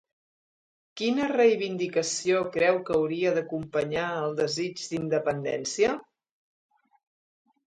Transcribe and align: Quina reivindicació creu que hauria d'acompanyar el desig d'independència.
Quina 1.01 1.25
reivindicació 1.31 2.39
creu 2.55 2.81
que 2.87 2.95
hauria 3.01 3.35
d'acompanyar 3.35 4.07
el 4.23 4.33
desig 4.41 4.83
d'independència. 4.87 5.95